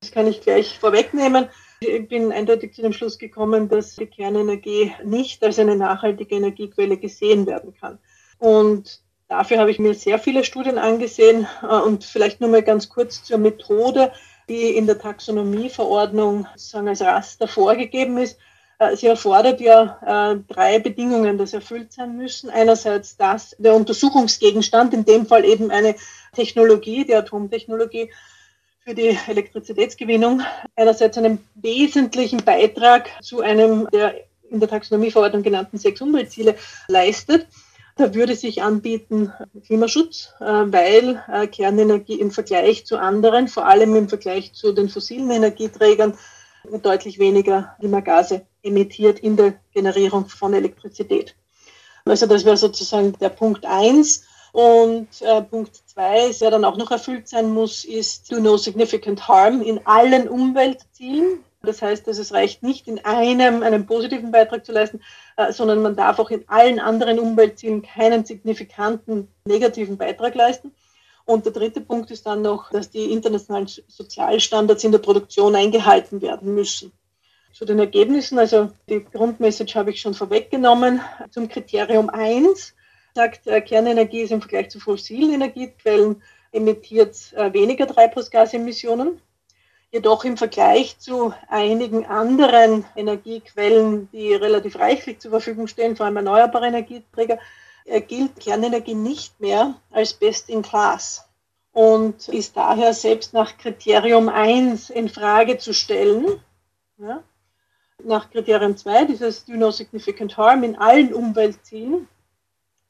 [0.00, 1.48] Das kann ich gleich vorwegnehmen.
[1.80, 6.96] Ich bin eindeutig zu dem Schluss gekommen, dass die Kernenergie nicht als eine nachhaltige Energiequelle
[6.96, 7.98] gesehen werden kann.
[8.38, 12.88] Und Dafür habe ich mir sehr viele Studien angesehen äh, und vielleicht nur mal ganz
[12.88, 14.12] kurz zur Methode,
[14.48, 18.38] die in der Taxonomieverordnung sozusagen als Raster vorgegeben ist.
[18.78, 22.50] Äh, sie erfordert ja äh, drei Bedingungen, das erfüllt sein müssen.
[22.50, 25.94] Einerseits, dass der Untersuchungsgegenstand, in dem Fall eben eine
[26.34, 28.10] Technologie, die Atomtechnologie,
[28.80, 30.42] für die Elektrizitätsgewinnung
[30.76, 34.14] einerseits einen wesentlichen Beitrag zu einem der
[34.50, 36.54] in der Taxonomieverordnung genannten sechs Umweltziele
[36.86, 37.46] leistet
[37.96, 39.32] da würde sich anbieten
[39.64, 45.30] Klimaschutz, äh, weil Kernenergie im Vergleich zu anderen, vor allem im Vergleich zu den fossilen
[45.30, 46.18] Energieträgern,
[46.82, 51.34] deutlich weniger Klimagase emittiert in der Generierung von Elektrizität.
[52.04, 54.24] Also das wäre sozusagen der Punkt eins.
[54.52, 59.26] Und äh, Punkt zwei, der dann auch noch erfüllt sein muss, ist do no significant
[59.26, 61.40] harm in allen Umweltzielen.
[61.62, 65.00] Das heißt, dass es reicht nicht in einem einen positiven Beitrag zu leisten,
[65.36, 70.72] äh, sondern man darf auch in allen anderen Umweltzielen keinen signifikanten negativen Beitrag leisten.
[71.24, 76.20] Und der dritte Punkt ist dann noch, dass die internationalen Sozialstandards in der Produktion eingehalten
[76.20, 76.92] werden müssen.
[77.54, 81.00] Zu den Ergebnissen, also die Grundmessage habe ich schon vorweggenommen.
[81.30, 82.74] Zum Kriterium 1
[83.14, 89.20] sagt, äh, Kernenergie ist im Vergleich zu fossilen Energiequellen emittiert äh, weniger Treibhausgasemissionen.
[89.92, 96.16] Jedoch im Vergleich zu einigen anderen Energiequellen, die relativ reichlich zur Verfügung stehen, vor allem
[96.16, 97.38] erneuerbare Energieträger,
[97.84, 101.28] äh, gilt Kernenergie nicht mehr als Best in Class
[101.70, 106.40] und ist daher selbst nach Kriterium 1 in Frage zu stellen.
[106.98, 107.22] Ja.
[108.02, 112.08] Nach Kriterium 2, dieses Do No Significant Harm in allen Umweltzielen,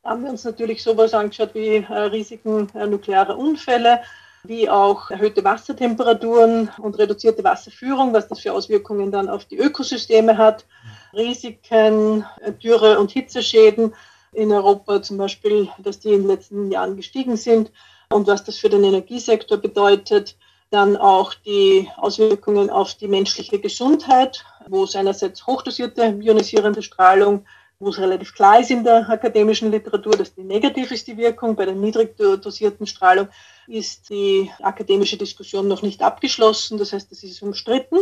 [0.03, 4.01] haben wir uns natürlich sowas angeschaut wie äh, Risiken äh, nuklearer Unfälle,
[4.43, 10.37] wie auch erhöhte Wassertemperaturen und reduzierte Wasserführung, was das für Auswirkungen dann auf die Ökosysteme
[10.37, 10.67] hat,
[11.14, 12.27] Risiken,
[12.62, 13.95] Dürre- und Hitzeschäden
[14.33, 17.73] in Europa zum Beispiel, dass die in den letzten Jahren gestiegen sind
[18.11, 20.37] und was das für den Energiesektor bedeutet.
[20.71, 27.44] Dann auch die Auswirkungen auf die menschliche Gesundheit, wo es einerseits hochdosierte ionisierende Strahlung
[27.79, 31.57] wo es relativ klar ist in der akademischen Literatur, dass die negativ ist, die Wirkung.
[31.57, 33.29] Bei der niedrig dosierten Strahlung
[33.66, 36.79] ist die akademische Diskussion noch nicht abgeschlossen.
[36.79, 37.98] Das heißt, es ist umstritten.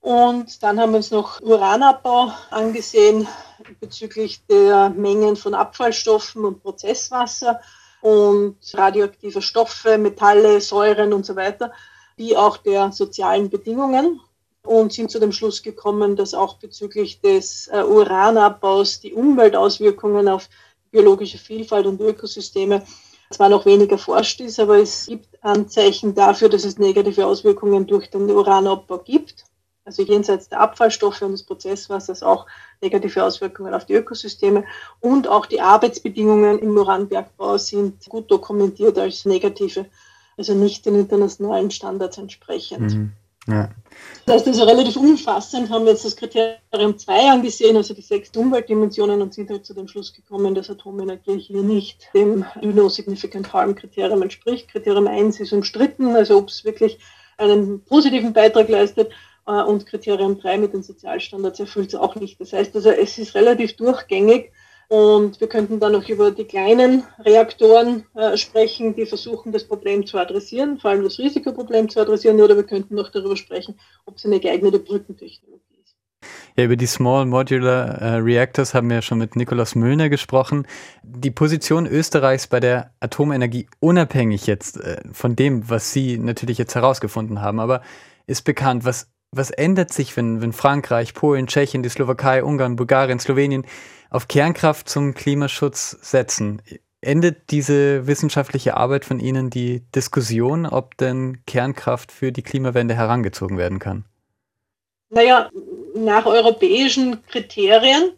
[0.00, 3.26] Und dann haben wir uns noch Uranabbau angesehen
[3.80, 7.60] bezüglich der Mengen von Abfallstoffen und Prozesswasser
[8.02, 11.72] und radioaktiver Stoffe, Metalle, Säuren und so weiter,
[12.16, 14.20] wie auch der sozialen Bedingungen
[14.66, 20.48] und sind zu dem Schluss gekommen, dass auch bezüglich des äh, Uranabbaus die Umweltauswirkungen auf
[20.90, 22.82] biologische Vielfalt und Ökosysteme
[23.30, 28.10] zwar noch weniger forscht ist, aber es gibt Anzeichen dafür, dass es negative Auswirkungen durch
[28.10, 29.44] den Uranabbau gibt.
[29.84, 32.46] also jenseits der Abfallstoffe und des Prozesswassers auch
[32.80, 34.64] negative Auswirkungen auf die Ökosysteme.
[35.00, 39.86] Und auch die Arbeitsbedingungen im Uranbergbau sind gut dokumentiert als negative,
[40.38, 42.94] also nicht den internationalen Standards entsprechend.
[42.94, 43.12] Mhm.
[43.46, 43.68] Ja.
[44.26, 48.30] Das heißt also relativ umfassend haben wir jetzt das Kriterium 2 angesehen, also die sechs
[48.34, 53.52] Umweltdimensionen und sind halt zu dem Schluss gekommen, dass Atomenergie hier nicht dem No Significant
[53.52, 54.68] Harm Kriterium entspricht.
[54.68, 56.98] Kriterium 1 ist umstritten, also ob es wirklich
[57.36, 59.12] einen positiven Beitrag leistet
[59.46, 62.40] äh, und Kriterium 3 mit den Sozialstandards erfüllt es auch nicht.
[62.40, 64.52] Das heißt also, es ist relativ durchgängig
[64.94, 70.06] und wir könnten dann noch über die kleinen Reaktoren äh, sprechen, die versuchen, das Problem
[70.06, 73.74] zu adressieren, vor allem das Risikoproblem zu adressieren, oder wir könnten noch darüber sprechen,
[74.06, 75.96] ob es eine geeignete Brückentechnologie ist.
[76.56, 80.64] Ja, über die Small Modular äh, Reactors haben wir schon mit Nikolaus Müllner gesprochen.
[81.02, 86.76] Die Position Österreichs bei der Atomenergie, unabhängig jetzt äh, von dem, was Sie natürlich jetzt
[86.76, 87.82] herausgefunden haben, aber
[88.28, 93.18] ist bekannt, was was ändert sich, wenn, wenn Frankreich, Polen, Tschechien, die Slowakei, Ungarn, Bulgarien,
[93.18, 93.66] Slowenien
[94.14, 96.62] auf Kernkraft zum Klimaschutz setzen?
[97.00, 103.58] Endet diese wissenschaftliche Arbeit von Ihnen die Diskussion, ob denn Kernkraft für die Klimawende herangezogen
[103.58, 104.04] werden kann?
[105.10, 105.50] Naja,
[105.96, 108.12] nach europäischen Kriterien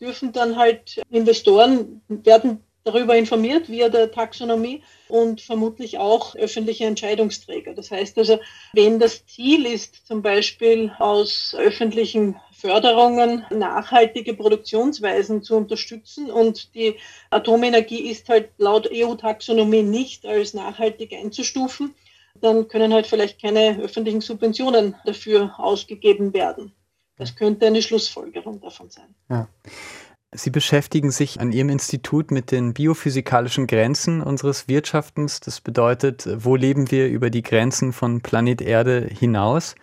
[0.00, 7.74] dürfen dann halt Investoren werden darüber informiert via der Taxonomie und vermutlich auch öffentliche Entscheidungsträger.
[7.74, 8.40] Das heißt also,
[8.72, 16.96] wenn das Ziel ist, zum Beispiel aus öffentlichen Förderungen nachhaltige Produktionsweisen zu unterstützen und die
[17.28, 21.94] Atomenergie ist halt laut EU-Taxonomie nicht als nachhaltig einzustufen,
[22.40, 26.72] dann können halt vielleicht keine öffentlichen Subventionen dafür ausgegeben werden.
[27.18, 29.14] Das könnte eine Schlussfolgerung davon sein.
[29.28, 29.46] Ja.
[30.32, 35.40] Sie beschäftigen sich an Ihrem Institut mit den biophysikalischen Grenzen unseres Wirtschaftens.
[35.40, 39.74] Das bedeutet, wo leben wir über die Grenzen von Planet Erde hinaus?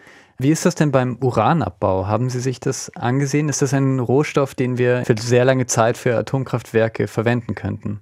[0.44, 2.08] Wie ist das denn beim Uranabbau?
[2.08, 3.48] Haben Sie sich das angesehen?
[3.48, 8.02] Ist das ein Rohstoff, den wir für sehr lange Zeit für Atomkraftwerke verwenden könnten?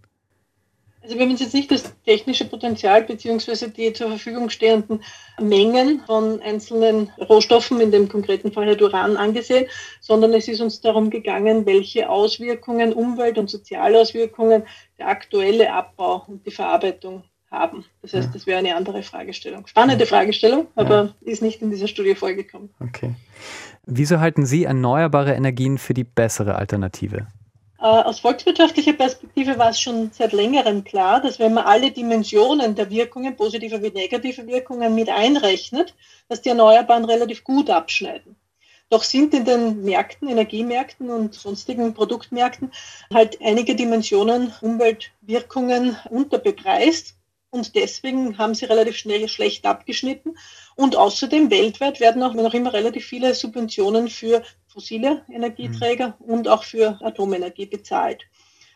[1.02, 3.68] Also wir haben uns jetzt nicht das technische Potenzial bzw.
[3.68, 5.04] die zur Verfügung stehenden
[5.42, 9.66] Mengen von einzelnen Rohstoffen, in dem konkreten Fall halt Uran, angesehen,
[10.00, 14.64] sondern es ist uns darum gegangen, welche Auswirkungen, Umwelt- und Sozialauswirkungen
[14.98, 17.86] der aktuelle Abbau und die Verarbeitung haben.
[18.02, 19.66] Das heißt, das wäre eine andere Fragestellung.
[19.68, 21.14] Spannende Fragestellung, aber ja.
[21.22, 22.70] ist nicht in dieser Studie vorgekommen.
[22.80, 23.16] Okay.
[23.86, 27.28] Wieso halten Sie erneuerbare Energien für die bessere Alternative?
[27.80, 32.76] Äh, aus volkswirtschaftlicher Perspektive war es schon seit längerem klar, dass wenn man alle Dimensionen
[32.76, 35.96] der Wirkungen, positive wie negative Wirkungen, mit einrechnet,
[36.28, 38.36] dass die Erneuerbaren relativ gut abschneiden.
[38.90, 42.72] Doch sind in den Märkten, Energiemärkten und sonstigen Produktmärkten
[43.14, 47.16] halt einige Dimensionen Umweltwirkungen unterbepreist
[47.52, 50.38] und deswegen haben sie relativ schnell schlecht abgeschnitten.
[50.76, 56.26] Und außerdem weltweit werden auch noch immer relativ viele Subventionen für fossile Energieträger mhm.
[56.34, 58.24] und auch für Atomenergie bezahlt.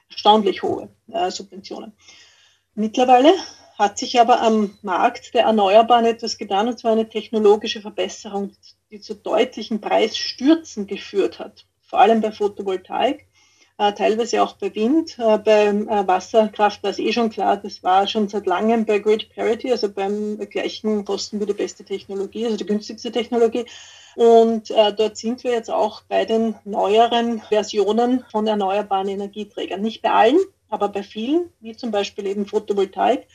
[0.10, 1.94] Erstaunlich hohe äh, Subventionen.
[2.76, 3.34] Mittlerweile
[3.78, 8.52] hat sich aber am Markt der Erneuerbaren etwas getan, und zwar eine technologische Verbesserung,
[8.92, 13.28] die zu deutlichen Preisstürzen geführt hat, vor allem bei Photovoltaik
[13.78, 15.18] teilweise auch bei Wind.
[15.18, 19.00] Äh, beim äh, Wasserkraft war es eh schon klar, das war schon seit langem bei
[19.00, 23.66] Grid Parity, also beim gleichen Kosten wie die beste Technologie, also die günstigste Technologie.
[24.16, 29.82] Und äh, dort sind wir jetzt auch bei den neueren Versionen von erneuerbaren Energieträgern.
[29.82, 33.28] Nicht bei allen, aber bei vielen, wie zum Beispiel eben Photovoltaik.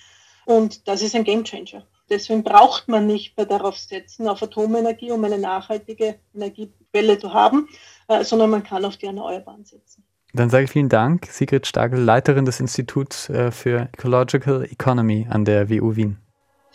[0.45, 1.85] Und das ist ein Gamechanger.
[2.09, 7.69] Deswegen braucht man nicht mehr darauf setzen, auf Atomenergie, um eine nachhaltige Energiequelle zu haben,
[8.07, 10.05] äh, sondern man kann auf die Erneuerbaren setzen.
[10.35, 15.45] Dann sage ich vielen Dank, Sigrid Stagel, Leiterin des Instituts äh, für Ecological Economy an
[15.45, 16.19] der WU Wien.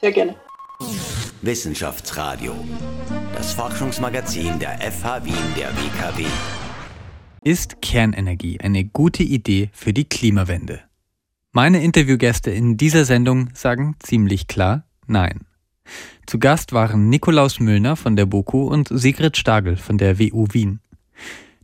[0.02, 0.36] Sehr gerne.
[1.42, 2.54] Wissenschaftsradio,
[3.36, 6.26] das Forschungsmagazin der FH Wien der WKW.
[7.44, 10.82] Ist Kernenergie eine gute Idee für die Klimawende?
[11.52, 15.42] Meine Interviewgäste in dieser Sendung sagen ziemlich klar Nein.
[16.26, 20.80] Zu Gast waren Nikolaus Müllner von der BOKU und Sigrid Stagel von der WU Wien.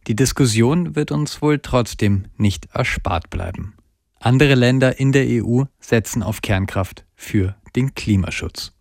[0.10, 3.76] Die Diskussion wird uns wohl trotzdem nicht erspart bleiben.
[4.19, 8.74] Andere Länder in der EU setzen auf Kernkraft für den Klimaschutz.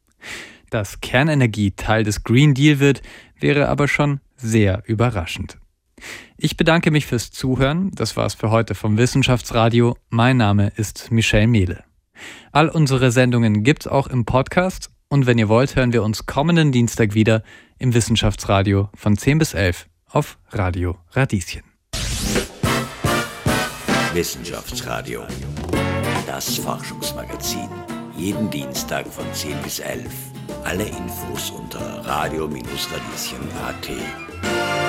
[0.70, 3.02] Dass Kernenergie Teil des Green Deal wird,
[3.38, 5.58] wäre aber schon sehr überraschend.
[6.38, 7.90] Ich bedanke mich fürs Zuhören.
[7.90, 9.98] Das war's für heute vom Wissenschaftsradio.
[10.08, 11.84] Mein Name ist Michelle Mehle.
[12.52, 16.72] All unsere Sendungen gibt's auch im Podcast und wenn ihr wollt, hören wir uns kommenden
[16.72, 17.42] Dienstag wieder
[17.78, 21.62] im Wissenschaftsradio von 10 bis 11 auf Radio Radieschen.
[24.12, 25.24] Wissenschaftsradio,
[26.26, 27.68] das Forschungsmagazin.
[28.16, 30.10] Jeden Dienstag von 10 bis 11.
[30.64, 34.87] Alle Infos unter radio-radieschen.at.